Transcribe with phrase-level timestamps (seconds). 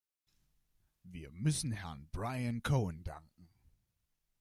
[1.03, 3.49] Wir müssen Herrn Brian Cowen danken.